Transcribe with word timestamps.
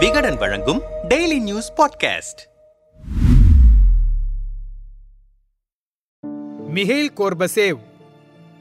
விகடன் 0.00 0.36
வழங்கும் 0.36 0.82
daily 1.08 1.42
news 1.42 1.72
podcast 1.72 2.46
Mikhail 6.74 7.08
Gorbachev. 7.16 7.78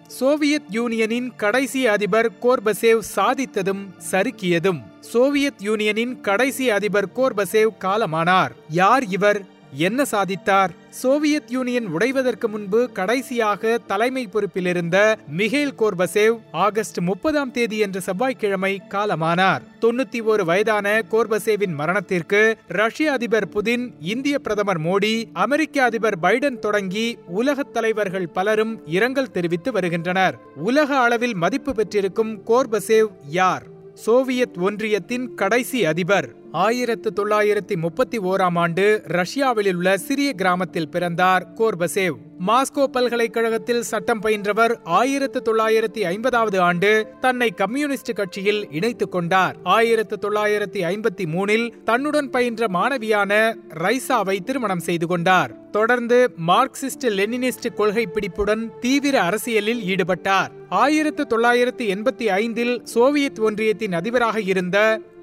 Soviet 0.07 0.65
யூனியனின் 0.69 1.35
கடைசி 1.35 1.87
அதிபர் 1.87 2.31
கோர்பசேவ் 2.31 2.99
சாதித்ததும் 3.15 3.87
சறுக்கியதும். 4.11 4.83
சோவியத் 4.99 5.61
யூனியனின் 5.61 6.21
கடைசி 6.21 6.69
அதிபர் 6.69 7.09
கோர்பசேவ் 7.11 7.67
காலமானார். 7.79 8.51
யார் 8.69 9.03
இவர்? 9.03 9.45
என்ன 9.73 10.03
சாதித்தார்? 10.11 10.69
சோவியத் 10.89 11.49
யூனியன் 11.49 11.85
உடைவதற்கு 11.85 12.47
முன்பு 12.47 12.89
கடைசியாக 12.91 13.77
தலைமை 13.87 14.29
பொறுப்பிலிருந்த 14.33 15.15
மிகேல் 15.37 15.73
கோர்பசேவ் 15.79 16.39
ஆகஸ்ட் 16.51 16.99
முப்பதாம் 16.99 17.51
தேதி 17.51 17.77
என்ற 17.77 17.99
செவ்வாய்க்கிழமை 17.99 18.81
காலமானார். 18.89 19.61
தொண்ணூத்தி 19.81 20.23
ஒரு 20.23 20.45
வயதான 20.45 21.03
கோர்பசேவின் 21.11 21.73
மரணத்திற்கு 21.73 22.57
ரஷ்ய 22.67 23.11
அதிபர் 23.11 23.49
புதின் 23.49 23.91
இந்திய 23.99 24.39
பிரதமர் 24.39 24.81
மோடி 24.81 25.23
அமெரிக்க 25.33 25.83
அதிபர் 25.83 26.19
பைடன் 26.19 26.59
தொடங்கி 26.59 27.17
உலகத் 27.27 27.73
தலைவர்கள் 27.73 28.27
பலரும் 28.27 28.87
இரங்கல் 28.87 29.31
தெரிவித்து 29.31 29.71
வருகின்றனர். 29.71 30.39
உலக 30.55 30.97
அளவில் 30.97 31.35
மதிப்பு 31.35 31.73
பெற்றிருக்கும் 31.73 32.41
கோர்பசேவ் 32.47 33.07
யார்? 33.29 33.75
சோவியத் 34.05 34.57
ஒன்றியத்தின் 34.57 35.33
கடைசி 35.35 35.85
அதிபர். 35.85 36.35
ஆயிரத்து 36.51 37.13
தொள்ளாயிரத்தி 37.15 37.75
முப்பத்தி 37.75 38.19
ஓராம் 38.19 38.57
ஆண்டு 38.57 39.01
ரஷ்யாவில் 39.05 39.75
உள்ள 39.75 39.97
சிறிய 39.97 40.33
கிராமத்தில் 40.33 40.89
பிறந்தார் 40.89 41.47
கோர்பசேவ். 41.55 42.15
மாஸ்கோ 42.47 42.83
பல்கலைக்கழகத்தில் 42.83 43.81
சட்டம் 43.81 44.21
பயின்றவர் 44.21 44.75
ஆயிரத்து 44.83 45.41
தொள்ளாயிரத்தி 45.45 45.99
ஐம்பதாவது 45.99 46.59
ஆண்டு 46.59 47.07
தன்னை 47.19 47.49
கம்யூனிஸ்ட் 47.49 48.13
கட்சியில் 48.13 48.71
இணைத்துக் 48.71 49.11
கொண்டார். 49.11 49.55
ஆயிரத்து 49.63 50.17
தொள்ளாயிரத்தி 50.21 50.83
ஐம்பத்தி 50.83 51.25
மூணில் 51.25 51.83
தன்னுடன் 51.83 52.29
பயின்ற 52.29 52.67
மாணவியான 52.67 53.55
ரைசாவை 53.69 54.43
திருமணம் 54.43 54.79
செய்து 54.79 55.07
கொண்டார். 55.07 55.69
தொடர்ந்து 55.69 56.31
மார்க்சிஸ்ட் 56.47 57.09
லெனினிஸ்ட் 57.09 57.73
கொள்கை 57.75 58.05
பிடிப்புடன் 58.05 58.71
தீவிர 58.79 59.21
அரசியலில் 59.21 59.81
ஈடுபட்டார். 59.81 60.56
ஆயிரத்து 60.75 61.27
தொள்ளாயிரத்து 61.27 61.83
எண்பத்தி 61.85 62.25
ஐந்தில் 62.33 62.81
சோவியத் 62.83 63.39
ஒன்றியத்தின் 63.39 63.93
அதிபராக 63.93 64.41
இருந்த 64.41 64.77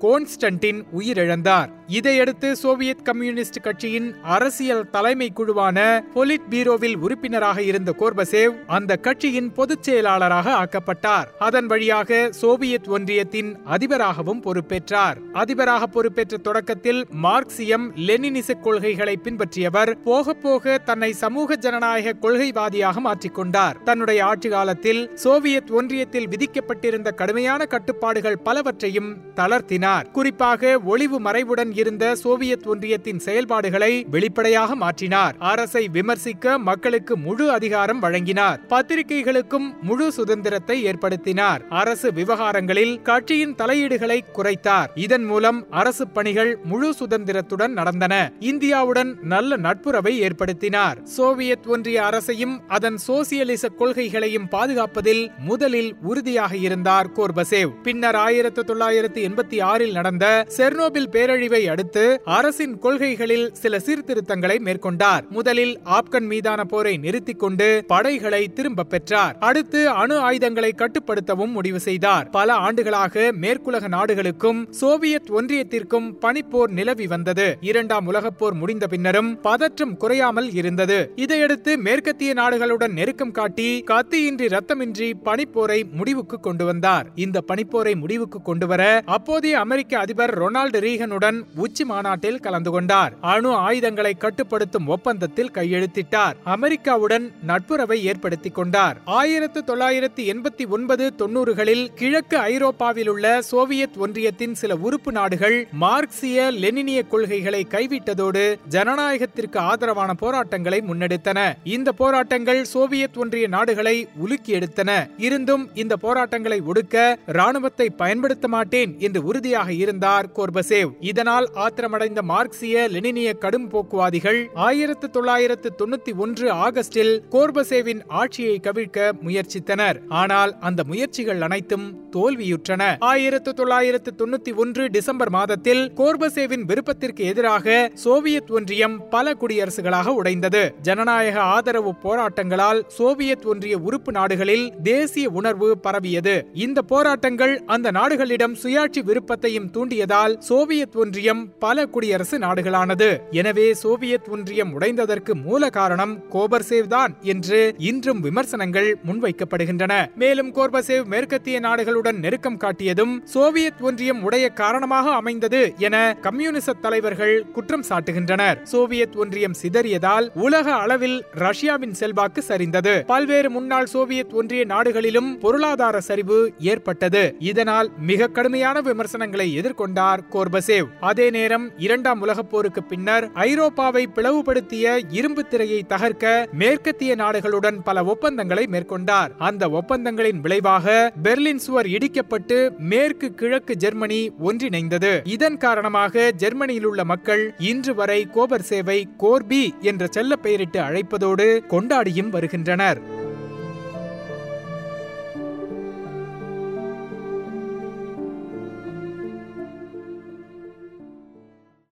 கோன்ஸ்டன்டின் 0.04 0.84
உயிரிழந்தார். 0.98 1.68
இதையடுத்து 1.86 2.56
சோவியத் 2.56 3.04
கம்யூனிஸ்ட் 3.04 3.60
கட்சியின் 3.60 4.16
அரசியல் 4.22 4.90
தலைமை 4.90 5.32
குழுவான 5.36 6.04
பொலிட் 6.14 6.44
பீரோவில் 6.50 6.96
உறுப்பினராக 6.96 7.62
இருந்த 7.62 7.94
கோர்பசேவ் 7.98 8.54
அந்த 8.66 8.96
கட்சியின் 8.96 9.52
பொதுச் 9.52 9.82
செயலாளராக 9.82 10.50
ஆக்கப்பட்டார். 10.50 11.24
அதன் 11.38 11.66
வழியாக 11.66 12.28
சோவியத் 12.30 12.88
ஒன்றியத்தின் 12.88 13.58
அதிபராகவும் 13.64 14.42
பொறுப்பேற்றார். 14.42 15.16
அதிபராக 15.32 15.86
பொறுப்பேற்ற 15.86 16.36
தொடக்கத்தில் 16.36 17.06
மார்க்சியம் 17.22 17.90
லெனினிச 17.96 18.60
கொள்கைகளை 18.60 19.18
பின்பற்றியவர் 19.22 19.92
போக 20.04 20.34
போக 20.34 20.78
தன்னை 20.78 21.12
சமூக 21.12 21.56
ஜனநாயக 21.56 22.30
கொள்கைவாதியாக 22.30 22.96
மாற்றிக்கொண்டார். 23.04 23.82
தன்னுடைய 23.82 24.24
ஆட்சி 24.24 24.48
காலத்தில் 24.48 25.10
சோவியத் 25.14 25.70
ஒன்றியத்தில் 25.70 26.28
விதிக்கப்பட்டிருந்த 26.28 27.14
கடுமையான 27.14 27.66
கட்டுப்பாடுகள் 27.66 28.38
பலவற்றையும் 28.38 29.16
தளர்த்தினார். 29.36 29.92
குறிப்பாக 30.02 30.78
ஒளிவு 30.78 31.20
மறைவுடன் 31.20 31.70
இருந்த 31.74 32.14
சோவியத் 32.14 32.66
ஒன்றியத்தின் 32.66 33.18
செயல்பாடுகளை 33.18 34.06
வெளிப்படையாக 34.10 34.76
மாற்றினார். 34.76 35.32
அரசை 35.38 35.88
விமர்சிக்க 35.88 36.58
மக்களுக்கு 36.58 37.16
முழு 37.16 37.50
அதிகாரம் 37.50 38.02
வழங்கினார். 38.02 38.60
பத்திரிகைகளுக்கும் 38.68 39.80
முழு 39.82 40.12
சுதந்திரத்தை 40.12 40.86
ஏற்படுத்தினார். 40.86 41.58
அரசு 41.68 42.12
விவகாரங்களில் 42.12 43.02
கட்சியின் 43.02 43.54
தலையீடுகளை 43.54 44.20
குறைத்தார். 44.32 44.86
இதன் 44.94 45.24
மூலம் 45.24 45.66
அரசு 45.70 46.08
பணிகள் 46.08 46.58
முழு 46.64 46.94
சுதந்திரத்துடன் 46.98 47.68
நடந்தன. 47.68 48.32
இந்தியாவுடன் 48.40 49.14
நல்ல 49.22 49.56
நட்புறவை 49.56 50.20
ஏற்படுத்தினார். 50.20 51.02
சோவியத் 51.02 51.66
ஒன்றிய 51.66 52.04
அரசையும் 52.04 52.60
அதன் 52.68 52.98
சோசியலிச 53.08 53.68
கொள்கைகளையும் 53.78 54.48
பாதுகாப்பதில் 54.50 55.30
முதலில் 55.38 55.94
உறுதியாக 56.02 56.56
இருந்தார் 56.56 57.10
கோர்பசேவ். 57.10 57.72
பின்னர் 57.82 58.14
ஆயிரத்தி 58.14 58.62
தொள்ளாயிரத்தி 58.62 59.28
எண்பத்தி 59.28 59.62
ஆறு 59.62 59.73
ஆறில் 59.74 59.92
நடந்த 59.92 60.46
செர்னோபில் 60.56 61.10
பேரழிவை 61.10 61.66
அடுத்து 61.66 62.20
அரசின் 62.24 62.78
கொள்கைகளில் 62.78 63.52
சில 63.52 63.78
சீர்திருத்தங்களை 63.78 64.58
மேற்கொண்டார். 64.58 65.28
முதலில் 65.28 65.80
ஆப்கன் 65.84 66.26
மீதான 66.26 66.64
போரை 66.64 66.96
நிறுத்திக் 66.96 67.38
கொண்டு 67.38 67.84
படைகளை 67.86 68.48
திரும்ப 68.48 68.82
பெற்றார். 68.82 69.36
அடுத்து 69.40 69.88
அணு 69.88 70.18
ஆயுதங்களை 70.18 70.74
கட்டுப்படுத்தவும் 70.76 71.52
முடிவு 71.52 71.80
செய்தார். 71.80 72.30
பல 72.30 72.52
ஆண்டுகளாக 72.52 73.32
மேற்குலக 73.40 73.88
நாடுகளுக்கும் 73.88 74.72
சோவியத் 74.72 75.30
ஒன்றியத்திற்கும் 75.30 76.12
பனிப்போர் 76.20 76.68
நிலவி 76.68 77.06
வந்தது. 77.06 77.56
இரண்டாம் 77.60 78.06
உலகப் 78.06 78.38
போர் 78.38 78.54
முடிந்த 78.54 78.86
பின்னரும் 78.86 79.40
பதற்றம் 79.40 79.96
குறையாமல் 79.96 80.52
இருந்தது. 80.52 81.12
இதையடுத்து 81.16 81.78
மேற்கத்திய 81.78 82.32
நாடுகளுடன் 82.32 82.92
நெருக்கம் 82.92 83.30
காட்டி 83.30 83.84
கத்தியின்றி 83.86 84.58
ரத்தமின்றி 84.58 85.12
பனிப்போரை 85.24 85.90
முடிவுக்கு 85.90 86.40
கொண்டு 86.40 86.64
வந்தார். 86.64 87.06
இந்த 87.14 87.40
பனிப்போரை 87.48 87.94
முடிவுக்கு 87.96 88.42
கொண்டுவர 88.42 89.02
அப்போதைய 89.04 89.62
அமெரிக்க 89.64 89.98
அதிபர் 89.98 90.32
ரொனால்டு 90.42 90.78
ரீகனுடன் 90.86 91.42
உச்சி 91.54 91.84
மாநாட்டில் 91.84 92.38
கலந்து 92.38 92.70
கொண்டார். 92.70 93.12
அணு 93.20 93.52
ஆயுதங்களை 93.54 94.14
கட்டுப்படுத்தும் 94.14 94.86
ஒப்பந்தத்தில் 94.86 95.50
கையெழுத்திட்டார். 95.50 96.32
அமெரிக்காவுடன் 96.46 97.32
நட்புறவை 97.46 98.04
ஏற்படுத்திக் 98.04 98.54
கொண்டார். 98.54 98.96
ஆயிரத்து 99.04 99.64
தொள்ளாயிரத்து 99.64 100.22
எண்பத்தி 100.24 100.68
ஒன்பது 100.68 101.12
தொன்னூறுகளில் 101.18 101.86
கிழக்கு 101.94 102.38
ஐரோப்பாவில் 102.38 103.08
உள்ள 103.08 103.42
சோவியத் 103.42 103.96
ஒன்றியத்தின் 103.96 104.54
சில 104.54 104.76
உறுப்பு 104.76 105.12
நாடுகள் 105.12 105.68
மார்க்சிய 105.72 106.50
லெனினிய 106.50 107.02
கொள்கைகளை 107.02 107.66
கைவிட்டதோடு 107.70 108.58
ஜனநாயகத்திற்கு 108.70 109.56
ஆதரவான 109.56 110.14
போராட்டங்களை 110.14 110.82
முன்னெடுத்தன. 110.88 111.52
இந்த 111.64 111.92
போராட்டங்கள் 111.92 112.64
சோவியத் 112.64 113.16
ஒன்றிய 113.16 113.48
நாடுகளை 113.48 114.08
உலுக்கி 114.16 114.58
எடுத்தன 114.58 115.10
இருந்தும் 115.16 115.70
இந்த 115.74 115.96
போராட்டங்களை 115.96 116.62
ஒடுக்க 116.74 117.16
ராணுவத்தை 117.26 117.90
பயன்படுத்த 117.90 118.48
மாட்டேன் 118.48 118.96
என்று 118.98 119.22
உறுதியாக 119.54 119.82
இருந்தார் 119.84 120.26
கோர்பசேவ். 120.36 120.90
இதனால் 121.00 121.46
ஆத்திரமடைந்த 121.54 122.20
மார்க்சிய 122.22 122.88
லெனினிய 122.88 123.32
கடும் 123.34 123.68
போக்குவாதிகள் 123.70 124.40
ஆயிரத்து 124.54 125.10
தொள்ளாயிரத்து 125.10 125.68
தொண்ணூத்தி 125.78 126.12
ஒன்று 126.16 126.46
ஆகஸ்டில் 126.52 127.12
கோர்பசேவின் 127.30 128.02
ஆட்சியை 128.08 128.60
கவிழ்க்க 128.62 129.12
முயற்சித்தனர். 129.26 129.98
ஆனால் 130.08 130.58
அந்த 130.58 130.84
முயற்சிகள் 130.84 131.40
அனைத்தும் 131.40 131.86
தோல்வியுற்றன. 132.16 132.96
ஆயிரத்து 132.98 133.54
தொள்ளாயிரத்து 133.54 134.12
தொண்ணூத்தி 134.18 134.54
ஒன்று 134.56 134.88
டிசம்பர் 134.88 135.30
மாதத்தில் 135.30 135.92
கோர்பசேவின் 135.96 136.62
விருப்பத்திற்கு 136.62 137.24
எதிராக 137.24 137.90
சோவியத் 137.94 138.50
ஒன்றியம் 138.50 139.08
பல 139.08 139.32
குடியரசுகளாக 139.32 140.06
உடைந்தது. 140.06 140.74
ஜனநாயக 140.82 141.40
ஆதரவு 141.40 141.94
போராட்டங்களால் 142.02 142.82
சோவியத் 142.86 143.44
ஒன்றிய 143.44 143.78
உறுப்பு 143.78 144.12
நாடுகளில் 144.12 144.72
தேசிய 144.82 145.28
உணர்வு 145.28 145.78
பரவியது. 145.78 146.46
இந்த 146.52 146.82
போராட்டங்கள் 146.82 147.62
அந்த 147.66 147.90
நாடுகளிடம் 147.90 148.56
சுயாட்சி 148.62 149.02
விருப்பத்தையும் 149.02 149.70
தூண்டியதால் 149.70 150.40
சோவியத் 150.40 150.96
ஒன்றியம் 150.96 151.58
பல 151.58 151.86
குடியரசு 151.86 152.38
நாடுகளானது. 152.38 153.18
எனவே 153.30 153.74
சோவியத் 153.74 154.28
ஒன்றியம் 154.28 154.80
உடைந்ததற்கு 154.80 155.32
மூல 155.32 155.70
காரணம் 155.70 156.22
கோபர்சேவ் 156.32 156.86
தான் 156.86 157.16
என்று 157.20 157.74
இன்றும் 157.78 158.20
விமர்சனங்கள் 158.20 158.96
முன்வைக்கப்படுகின்றன. 159.06 160.14
மேலும் 160.14 160.54
கோர்பசேவ் 160.54 161.04
மேற்கத்திய 161.04 161.60
நாடுகளுடன் 161.60 162.02
நெருக்கம் 162.12 162.58
காட்டியதும் 162.58 163.22
சோவியத் 163.24 163.80
ஒன்றியம் 163.80 164.22
உடைய 164.22 164.48
காரணமாக 164.48 165.10
அமைந்தது 165.10 165.74
என 165.78 166.16
கம்யூனிச 166.20 166.72
தலைவர்கள் 166.72 167.46
குற்றம் 167.52 167.84
சாட்டுகின்றனர். 167.88 168.62
சோவியத் 168.62 169.16
ஒன்றியம் 169.16 169.52
சிதறியதால் 169.62 170.30
உலக 170.34 170.74
அளவில் 170.74 171.24
ரஷ்யாவின் 171.32 171.94
செல்வாக்கு 171.94 172.44
சரிந்தது. 172.48 173.04
பல்வேறு 173.04 173.50
முன்னாள் 173.50 173.86
சோவியத் 173.86 174.32
ஒன்றிய 174.32 174.64
நாடுகளிலும் 174.64 175.38
பொருளாதார 175.38 176.00
சரிவு 176.00 176.52
ஏற்பட்டது. 176.58 177.36
இதனால் 177.38 177.90
மிக 177.98 178.26
கடுமையான 178.26 178.80
விமர்சனங்களை 178.80 179.58
எதிர்கொண்டார் 179.60 180.18
கோர்பசேவ். 180.30 180.88
அதே 181.00 181.30
நேரம் 181.30 181.78
இரண்டாம் 181.78 182.20
உலகப் 182.20 182.50
போருக்கு 182.50 182.82
பின்னர் 182.82 183.30
ஐரோப்பாவை 183.32 184.06
பிளவுபடுத்திய 184.14 185.02
இரும்பு 185.10 185.46
திரையை 185.46 185.84
தகர்க்க 185.88 186.52
மேற்கத்திய 186.52 187.14
நாடுகளுடன் 187.14 187.78
பல 187.84 188.04
ஒப்பந்தங்களை 188.04 188.68
மேற்கொண்டார். 188.70 189.28
அந்த 189.38 189.70
ஒப்பந்தங்களின் 189.70 190.40
விளைவாக 190.40 191.12
பெர்லின் 191.22 191.56
சுவர் 191.56 191.92
இடிக்கப்பட்டு 191.94 192.58
மேற்கு 192.90 193.34
கிழக்கு 193.34 193.76
ஜெர்மனி 193.76 194.20
ஒன்றிணைந்தது. 194.44 195.12
இதன் 195.24 195.56
காரணமாக 195.56 196.32
ஜெர்மனியில் 196.32 196.84
உள்ள 196.84 197.04
மக்கள் 197.04 197.54
இன்று 197.58 197.94
வரை 197.94 198.28
கோபர்சேவை 198.34 198.98
கோர்பி 199.18 199.62
என்ற 199.80 200.06
செல்ல 200.10 200.36
பெயரிட்டு 200.36 200.80
அழைப்பதோடு 200.80 201.48
கொண்டாடியும் 201.70 202.28
வருகின்றனர். 202.28 203.13